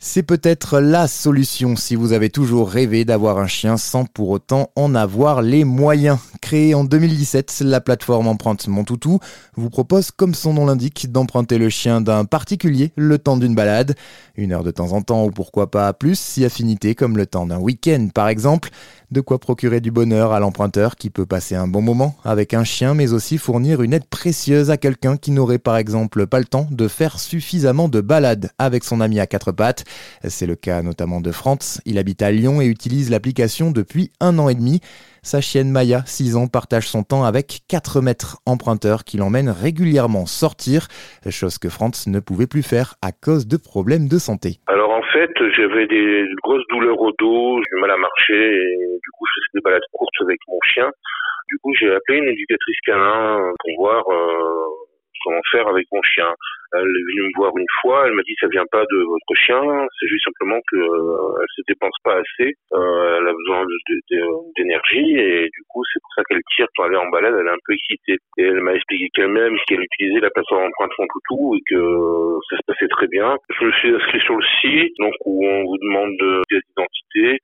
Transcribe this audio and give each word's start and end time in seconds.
C'est 0.00 0.24
peut-être 0.24 0.80
la 0.80 1.06
solution 1.06 1.76
si 1.76 1.94
vous 1.94 2.12
avez 2.12 2.28
toujours 2.28 2.68
rêvé 2.68 3.04
d'avoir 3.04 3.38
un 3.38 3.46
chien 3.46 3.76
sans 3.76 4.04
pour 4.04 4.30
autant 4.30 4.72
en 4.74 4.96
avoir 4.96 5.42
les 5.42 5.62
moyens. 5.64 6.18
Créée 6.46 6.74
en 6.74 6.84
2017, 6.84 7.64
la 7.66 7.80
plateforme 7.80 8.28
Empreinte 8.28 8.68
Mon 8.68 8.84
Toutou 8.84 9.18
vous 9.56 9.68
propose, 9.68 10.12
comme 10.12 10.32
son 10.32 10.54
nom 10.54 10.64
l'indique, 10.66 11.10
d'emprunter 11.10 11.58
le 11.58 11.68
chien 11.70 12.00
d'un 12.00 12.24
particulier 12.24 12.92
le 12.94 13.18
temps 13.18 13.36
d'une 13.36 13.56
balade. 13.56 13.96
Une 14.36 14.52
heure 14.52 14.62
de 14.62 14.70
temps 14.70 14.92
en 14.92 15.02
temps 15.02 15.24
ou 15.24 15.32
pourquoi 15.32 15.72
pas 15.72 15.92
plus, 15.92 16.16
si 16.16 16.44
affinité 16.44 16.94
comme 16.94 17.16
le 17.16 17.26
temps 17.26 17.46
d'un 17.46 17.58
week-end 17.58 18.10
par 18.14 18.28
exemple. 18.28 18.68
De 19.10 19.20
quoi 19.20 19.38
procurer 19.38 19.80
du 19.80 19.90
bonheur 19.90 20.32
à 20.32 20.40
l'emprunteur 20.40 20.94
qui 20.96 21.10
peut 21.10 21.26
passer 21.26 21.54
un 21.54 21.68
bon 21.68 21.80
moment 21.80 22.16
avec 22.24 22.54
un 22.54 22.64
chien 22.64 22.94
mais 22.94 23.12
aussi 23.12 23.38
fournir 23.38 23.82
une 23.82 23.92
aide 23.92 24.06
précieuse 24.06 24.70
à 24.70 24.76
quelqu'un 24.76 25.16
qui 25.16 25.30
n'aurait 25.30 25.60
par 25.60 25.76
exemple 25.76 26.26
pas 26.26 26.40
le 26.40 26.44
temps 26.44 26.66
de 26.72 26.88
faire 26.88 27.20
suffisamment 27.20 27.88
de 27.88 28.00
balades 28.00 28.50
avec 28.58 28.82
son 28.82 29.00
ami 29.00 29.18
à 29.18 29.26
quatre 29.26 29.52
pattes. 29.52 29.84
C'est 30.28 30.46
le 30.46 30.56
cas 30.56 30.82
notamment 30.82 31.20
de 31.20 31.32
Franz. 31.32 31.80
Il 31.86 31.98
habite 31.98 32.22
à 32.22 32.30
Lyon 32.30 32.60
et 32.60 32.66
utilise 32.66 33.10
l'application 33.10 33.72
depuis 33.72 34.12
un 34.20 34.38
an 34.38 34.48
et 34.48 34.54
demi. 34.54 34.80
Sa 35.26 35.40
chienne 35.40 35.72
Maya, 35.72 36.06
6 36.06 36.36
ans, 36.38 36.46
partage 36.46 36.86
son 36.86 37.02
temps 37.02 37.24
avec 37.26 37.66
4 37.66 37.98
maîtres 37.98 38.38
emprunteurs 38.46 39.02
qui 39.02 39.18
l'emmènent 39.18 39.50
régulièrement 39.50 40.22
sortir, 40.22 40.86
chose 41.34 41.58
que 41.58 41.66
Franz 41.66 42.06
ne 42.06 42.20
pouvait 42.22 42.46
plus 42.46 42.62
faire 42.62 42.94
à 43.02 43.10
cause 43.10 43.50
de 43.50 43.58
problèmes 43.58 44.06
de 44.06 44.22
santé. 44.22 44.62
Alors 44.70 44.94
en 44.94 45.02
fait, 45.10 45.34
j'avais 45.58 45.90
des 45.90 46.30
grosses 46.46 46.62
douleurs 46.70 47.00
au 47.02 47.10
dos, 47.18 47.58
j'ai 47.58 47.74
du 47.74 47.80
mal 47.82 47.90
à 47.90 47.96
marcher 47.98 48.38
et 48.54 48.70
du 49.02 49.10
coup 49.18 49.26
je 49.26 49.34
faisais 49.34 49.54
des 49.58 49.64
balades 49.66 49.90
courtes 49.90 50.20
avec 50.22 50.38
mon 50.46 50.62
chien. 50.62 50.86
Du 51.50 51.58
coup 51.58 51.74
j'ai 51.74 51.90
appelé 51.90 52.18
une 52.22 52.30
éducatrice 52.30 52.80
canin 52.86 53.42
pour 53.58 53.82
voir 53.82 54.06
euh, 54.06 54.85
comment 55.26 55.42
faire 55.50 55.66
avec 55.66 55.86
mon 55.92 56.02
chien. 56.02 56.32
Elle 56.72 56.86
est 56.86 57.06
venue 57.10 57.28
me 57.28 57.36
voir 57.36 57.52
une 57.56 57.72
fois, 57.80 58.06
elle 58.06 58.14
m'a 58.14 58.22
dit 58.22 58.34
ça 58.40 58.48
vient 58.48 58.66
pas 58.70 58.82
de 58.82 58.98
votre 59.04 59.34
chien, 59.34 59.60
c'est 59.98 60.08
juste 60.08 60.24
simplement 60.24 60.60
que 60.70 60.76
euh, 60.76 61.38
elle 61.40 61.52
se 61.54 61.62
dépense 61.68 61.96
pas 62.02 62.14
assez, 62.14 62.54
euh, 62.74 63.18
elle 63.18 63.28
a 63.28 63.32
besoin 63.32 63.64
d'énergie 64.56 65.18
et 65.18 65.48
du 65.50 65.62
ça 66.16 66.22
qu'elle 66.24 66.42
tire 66.56 66.66
pour 66.74 66.86
aller 66.86 66.96
en 66.96 67.08
balade, 67.08 67.34
elle 67.38 67.46
est 67.46 67.50
un 67.50 67.64
peu 67.64 67.74
excitée. 67.74 68.18
Et 68.38 68.42
elle 68.42 68.60
m'a 68.60 68.74
expliqué 68.74 69.08
qu'elle-même 69.14 69.56
qu'elle 69.66 69.82
utilisait 69.82 70.20
la 70.20 70.30
plateforme 70.30 70.64
empreinte 70.64 70.92
son 70.96 71.06
toutou 71.06 71.56
et 71.56 71.62
que 71.68 71.80
ça 72.50 72.56
se 72.56 72.62
passait 72.66 72.88
très 72.88 73.06
bien. 73.08 73.36
Je 73.60 73.64
me 73.64 73.72
suis 73.72 73.94
inscrit 73.94 74.20
sur 74.20 74.36
le 74.36 74.44
site, 74.60 74.92
donc 74.98 75.12
où 75.24 75.46
on 75.46 75.62
vous 75.64 75.78
demande 75.78 76.16
de 76.18 76.42
d'identité, 76.50 77.38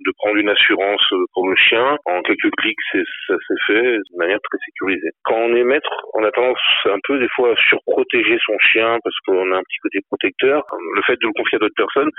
de 0.00 0.12
prendre 0.18 0.36
une 0.36 0.48
assurance 0.48 1.04
pour 1.32 1.48
le 1.48 1.56
chien. 1.56 1.96
En 2.06 2.22
quelques 2.22 2.50
clics, 2.58 2.78
ça 2.92 3.34
s'est 3.36 3.62
fait 3.66 3.96
de 3.98 4.18
manière 4.18 4.38
très 4.42 4.58
sécurisée. 4.64 5.10
Quand 5.24 5.36
on 5.36 5.54
est 5.54 5.64
maître, 5.64 5.90
on 6.14 6.24
a 6.24 6.30
tendance 6.30 6.58
un 6.86 6.98
peu 7.04 7.18
des 7.18 7.28
fois 7.34 7.52
à 7.52 7.56
surprotéger 7.68 8.38
son 8.46 8.58
chien 8.58 8.98
parce 9.02 9.16
qu'on 9.26 9.52
a 9.52 9.56
un 9.56 9.62
petit 9.62 9.78
côté 9.82 10.00
protecteur. 10.08 10.64
Le 10.96 11.02
fait 11.02 11.16
de 11.20 11.26
le 11.26 11.32
confier 11.32 11.56
à 11.56 11.58
d'autres 11.58 11.74
personnes, 11.76 12.10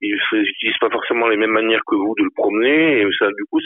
ils 0.00 0.16
n'utilisent 0.32 0.78
pas 0.80 0.90
forcément 0.90 1.28
les 1.28 1.36
mêmes 1.36 1.50
manières 1.50 1.82
que 1.86 1.94
vous 1.94 2.14
de 2.18 2.24
le 2.24 2.30
promener 2.34 3.00
et 3.00 3.06
ça, 3.18 3.26
du 3.26 3.44
coup, 3.50 3.60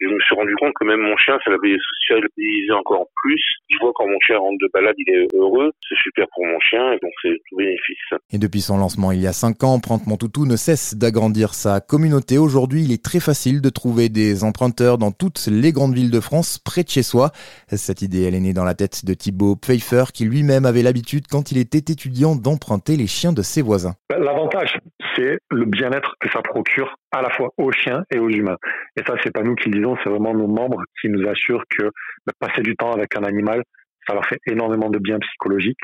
je 0.00 0.06
me 0.08 0.20
suis 0.20 0.34
rendu 0.34 0.54
compte 0.56 0.72
que 0.78 0.84
même 0.84 1.00
mon 1.00 1.16
chien, 1.16 1.29
ça 1.44 1.50
l'avait 1.50 1.76
socialisé 2.00 2.72
encore 2.72 3.06
plus. 3.22 3.42
Je 3.70 3.76
vois 3.80 3.92
quand 3.94 4.06
mon 4.06 4.18
chien 4.20 4.38
rentre 4.38 4.58
de 4.60 4.68
balade, 4.72 4.94
il 4.98 5.14
est 5.14 5.34
heureux. 5.34 5.72
C'est 5.88 5.98
super 6.02 6.26
pour 6.34 6.44
mon 6.46 6.58
chien 6.60 6.92
et 6.92 6.98
donc 7.02 7.12
c'est 7.22 7.36
tout 7.48 7.56
bénéfice. 7.56 8.18
Et 8.32 8.38
depuis 8.38 8.60
son 8.60 8.78
lancement 8.78 9.12
il 9.12 9.20
y 9.20 9.26
a 9.26 9.32
5 9.32 9.62
ans, 9.64 9.80
Prante 9.80 10.06
Mon 10.06 10.16
Toutou 10.16 10.46
ne 10.46 10.56
cesse 10.56 10.96
d'agrandir 10.96 11.54
sa 11.54 11.80
communauté. 11.80 12.38
Aujourd'hui, 12.38 12.84
il 12.84 12.92
est 12.92 13.04
très 13.04 13.20
facile 13.20 13.60
de 13.60 13.70
trouver 13.70 14.08
des 14.08 14.44
emprunteurs 14.44 14.98
dans 14.98 15.12
toutes 15.12 15.46
les 15.46 15.72
grandes 15.72 15.94
villes 15.94 16.10
de 16.10 16.20
France 16.20 16.58
près 16.58 16.82
de 16.82 16.88
chez 16.88 17.02
soi. 17.02 17.30
Cette 17.68 18.02
idée, 18.02 18.22
elle 18.22 18.34
est 18.34 18.40
née 18.40 18.52
dans 18.52 18.64
la 18.64 18.74
tête 18.74 19.04
de 19.04 19.14
Thibaut 19.14 19.56
Pfeiffer 19.56 20.04
qui 20.12 20.24
lui-même 20.24 20.66
avait 20.66 20.82
l'habitude 20.82 21.26
quand 21.30 21.52
il 21.52 21.58
était 21.58 21.92
étudiant 21.92 22.36
d'emprunter 22.36 22.96
les 22.96 23.06
chiens 23.06 23.32
de 23.32 23.42
ses 23.42 23.62
voisins. 23.62 23.94
L'avantage, 24.10 24.78
c'est 25.16 25.38
le 25.50 25.64
bien-être 25.64 26.14
que 26.20 26.28
ça 26.30 26.42
procure 26.42 26.96
à 27.12 27.22
la 27.22 27.30
fois 27.30 27.50
aux 27.56 27.72
chiens 27.72 28.02
et 28.12 28.18
aux 28.18 28.28
humains. 28.28 28.56
Et 28.96 29.02
ça, 29.06 29.14
c'est 29.22 29.32
pas 29.32 29.42
nous 29.42 29.54
qui 29.54 29.70
le 29.70 29.78
disons, 29.78 29.96
c'est 30.02 30.10
vraiment 30.10 30.34
nos 30.34 30.46
membres 30.46 30.82
qui 31.00 31.08
nous 31.08 31.26
assurent 31.28 31.64
que 31.70 31.90
passer 32.38 32.62
du 32.62 32.76
temps 32.76 32.92
avec 32.92 33.16
un 33.16 33.24
animal, 33.24 33.62
ça 34.06 34.14
leur 34.14 34.24
fait 34.26 34.38
énormément 34.46 34.90
de 34.90 34.98
bien 34.98 35.18
psychologique, 35.18 35.78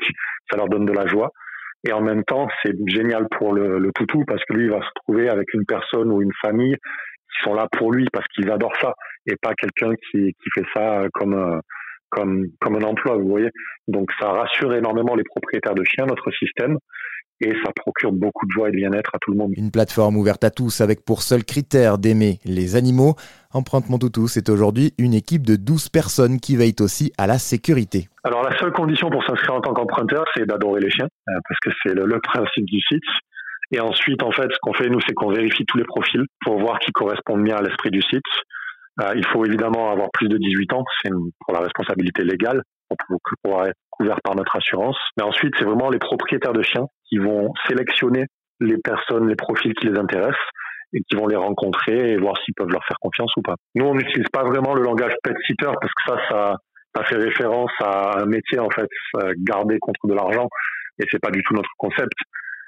ça 0.49 0.57
leur 0.57 0.67
donne 0.67 0.85
de 0.85 0.93
la 0.93 1.07
joie. 1.07 1.31
Et 1.87 1.93
en 1.93 2.01
même 2.01 2.23
temps, 2.23 2.47
c'est 2.63 2.75
génial 2.87 3.27
pour 3.37 3.53
le, 3.53 3.77
le, 3.77 3.91
toutou 3.93 4.23
parce 4.25 4.43
que 4.45 4.53
lui, 4.53 4.65
il 4.65 4.71
va 4.71 4.81
se 4.81 4.89
trouver 5.03 5.29
avec 5.29 5.53
une 5.53 5.65
personne 5.65 6.11
ou 6.11 6.21
une 6.21 6.33
famille 6.41 6.75
qui 6.75 7.43
sont 7.43 7.53
là 7.53 7.67
pour 7.71 7.91
lui 7.91 8.07
parce 8.11 8.27
qu'ils 8.29 8.49
adorent 8.51 8.75
ça 8.81 8.93
et 9.27 9.35
pas 9.41 9.53
quelqu'un 9.53 9.93
qui, 10.09 10.33
qui 10.33 10.49
fait 10.53 10.65
ça 10.73 11.03
comme 11.13 11.61
comme 12.09 12.45
comme 12.61 12.75
un 12.77 12.83
emploi, 12.83 13.17
vous 13.17 13.27
voyez. 13.27 13.49
Donc 13.87 14.09
ça 14.19 14.29
rassure 14.29 14.73
énormément 14.73 15.15
les 15.15 15.23
propriétaires 15.23 15.75
de 15.75 15.83
chiens, 15.83 16.05
notre 16.05 16.31
système, 16.31 16.77
et 17.41 17.53
ça 17.63 17.71
procure 17.75 18.11
beaucoup 18.11 18.45
de 18.45 18.51
joie 18.51 18.69
et 18.69 18.71
de 18.71 18.77
bien-être 18.77 19.13
à 19.13 19.19
tout 19.19 19.31
le 19.31 19.37
monde. 19.37 19.53
Une 19.55 19.71
plateforme 19.71 20.17
ouverte 20.17 20.43
à 20.43 20.49
tous 20.49 20.81
avec 20.81 21.05
pour 21.05 21.21
seul 21.21 21.43
critère 21.43 21.97
d'aimer 21.97 22.39
les 22.45 22.75
animaux. 22.75 23.15
Empreinte 23.53 23.89
Mon 23.89 23.99
Toutou, 23.99 24.27
c'est 24.27 24.49
aujourd'hui 24.49 24.93
une 24.97 25.13
équipe 25.13 25.45
de 25.45 25.55
12 25.55 25.89
personnes 25.89 26.39
qui 26.39 26.55
veillent 26.55 26.75
aussi 26.79 27.11
à 27.17 27.27
la 27.27 27.37
sécurité. 27.37 28.07
Alors 28.23 28.43
la 28.43 28.57
seule 28.57 28.71
condition 28.71 29.09
pour 29.09 29.23
s'inscrire 29.23 29.55
en 29.55 29.61
tant 29.61 29.73
qu'emprunteur, 29.73 30.25
c'est 30.35 30.45
d'adorer 30.45 30.81
les 30.81 30.89
chiens, 30.89 31.05
euh, 31.05 31.33
parce 31.47 31.59
que 31.61 31.69
c'est 31.83 31.93
le, 31.93 32.05
le 32.05 32.19
principe 32.19 32.65
du 32.65 32.79
site. 32.81 33.03
Et 33.71 33.79
ensuite, 33.79 34.23
en 34.23 34.31
fait, 34.31 34.47
ce 34.49 34.57
qu'on 34.61 34.73
fait, 34.73 34.89
nous, 34.89 34.99
c'est 35.05 35.13
qu'on 35.13 35.31
vérifie 35.31 35.65
tous 35.65 35.77
les 35.77 35.83
profils 35.83 36.23
pour 36.41 36.57
voir 36.59 36.79
qui 36.79 36.91
correspondent 36.91 37.43
bien 37.43 37.57
à 37.57 37.61
l'esprit 37.61 37.91
du 37.91 38.01
site. 38.01 38.23
Euh, 39.01 39.13
il 39.15 39.25
faut 39.27 39.45
évidemment 39.45 39.91
avoir 39.91 40.09
plus 40.11 40.27
de 40.27 40.37
18 40.37 40.73
ans, 40.73 40.83
c'est 41.01 41.11
pour 41.11 41.53
la 41.53 41.59
responsabilité 41.59 42.23
légale, 42.23 42.61
pour 42.89 43.19
pouvoir 43.43 43.67
être 43.67 43.77
couvert 43.91 44.17
par 44.23 44.35
notre 44.35 44.55
assurance. 44.55 44.97
Mais 45.17 45.23
ensuite, 45.23 45.53
c'est 45.57 45.65
vraiment 45.65 45.89
les 45.89 45.99
propriétaires 45.99 46.53
de 46.53 46.63
chiens 46.63 46.85
qui 47.07 47.17
vont 47.17 47.53
sélectionner 47.67 48.25
les 48.59 48.77
personnes, 48.77 49.27
les 49.27 49.35
profils 49.35 49.73
qui 49.75 49.87
les 49.87 49.99
intéressent 49.99 50.49
et 50.93 51.01
qui 51.01 51.15
vont 51.15 51.27
les 51.27 51.35
rencontrer 51.35 52.11
et 52.11 52.17
voir 52.17 52.35
s'ils 52.43 52.55
peuvent 52.55 52.69
leur 52.69 52.83
faire 52.85 52.97
confiance 52.99 53.31
ou 53.37 53.41
pas. 53.41 53.55
Nous, 53.75 53.85
on 53.85 53.93
n'utilise 53.93 54.29
pas 54.31 54.43
vraiment 54.43 54.73
le 54.73 54.81
langage 54.81 55.13
pet 55.21 55.35
sitter 55.45 55.65
parce 55.65 55.93
que 55.93 56.03
ça, 56.07 56.17
ça, 56.29 56.55
ça 56.95 57.03
fait 57.03 57.17
référence 57.17 57.71
à 57.79 58.21
un 58.21 58.25
métier 58.25 58.59
en 58.59 58.69
fait, 58.69 58.87
garder 59.37 59.77
contre 59.79 60.07
de 60.07 60.13
l'argent 60.13 60.47
et 60.99 61.05
c'est 61.11 61.19
pas 61.19 61.29
du 61.29 61.43
tout 61.43 61.53
notre 61.53 61.69
concept 61.77 62.13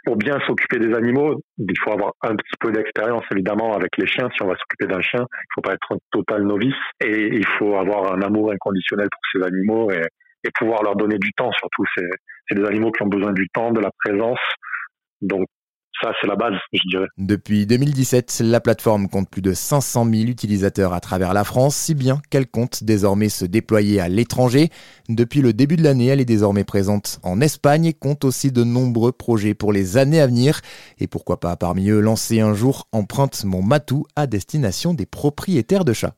pour 0.05 0.15
bien 0.15 0.39
s'occuper 0.47 0.79
des 0.79 0.93
animaux, 0.93 1.41
il 1.57 1.77
faut 1.83 1.91
avoir 1.91 2.13
un 2.21 2.35
petit 2.35 2.55
peu 2.59 2.71
d'expérience 2.71 3.23
évidemment 3.31 3.73
avec 3.73 3.97
les 3.97 4.07
chiens. 4.07 4.29
Si 4.35 4.41
on 4.41 4.47
va 4.47 4.55
s'occuper 4.55 4.87
d'un 4.91 5.01
chien, 5.01 5.25
il 5.31 5.53
faut 5.55 5.61
pas 5.61 5.73
être 5.73 5.93
un 5.93 5.97
total 6.11 6.43
novice 6.43 6.73
et 7.03 7.27
il 7.27 7.45
faut 7.57 7.75
avoir 7.75 8.13
un 8.13 8.21
amour 8.21 8.51
inconditionnel 8.51 9.07
pour 9.11 9.21
ces 9.33 9.47
animaux 9.47 9.91
et, 9.91 10.01
et 10.43 10.49
pouvoir 10.55 10.83
leur 10.83 10.95
donner 10.95 11.17
du 11.17 11.31
temps 11.33 11.51
surtout. 11.51 11.83
C'est 11.95 12.55
des 12.55 12.65
animaux 12.65 12.91
qui 12.91 13.03
ont 13.03 13.07
besoin 13.07 13.33
du 13.33 13.47
temps, 13.49 13.71
de 13.71 13.81
la 13.81 13.91
présence. 14.03 14.39
Donc 15.21 15.47
ça, 16.01 16.11
c'est 16.21 16.27
la 16.27 16.35
base, 16.35 16.53
je 16.73 16.81
dirais. 16.89 17.07
Depuis 17.17 17.65
2017, 17.65 18.41
la 18.45 18.59
plateforme 18.59 19.09
compte 19.09 19.29
plus 19.29 19.41
de 19.41 19.53
500 19.53 20.05
000 20.05 20.29
utilisateurs 20.29 20.93
à 20.93 20.99
travers 20.99 21.33
la 21.33 21.43
France, 21.43 21.75
si 21.75 21.95
bien 21.95 22.21
qu'elle 22.29 22.47
compte 22.47 22.83
désormais 22.83 23.29
se 23.29 23.45
déployer 23.45 23.99
à 23.99 24.07
l'étranger. 24.07 24.69
Depuis 25.09 25.41
le 25.41 25.53
début 25.53 25.75
de 25.75 25.83
l'année, 25.83 26.07
elle 26.07 26.21
est 26.21 26.25
désormais 26.25 26.63
présente 26.63 27.19
en 27.23 27.41
Espagne 27.41 27.85
et 27.85 27.93
compte 27.93 28.25
aussi 28.25 28.51
de 28.51 28.63
nombreux 28.63 29.11
projets 29.11 29.53
pour 29.53 29.73
les 29.73 29.97
années 29.97 30.21
à 30.21 30.27
venir. 30.27 30.61
Et 30.99 31.07
pourquoi 31.07 31.39
pas 31.39 31.55
parmi 31.55 31.89
eux 31.89 31.99
lancer 31.99 32.39
un 32.39 32.53
jour 32.53 32.87
Empreinte 32.91 33.43
mon 33.45 33.61
matou 33.61 34.05
à 34.15 34.27
destination 34.27 34.93
des 34.93 35.05
propriétaires 35.05 35.85
de 35.85 35.93
chats. 35.93 36.15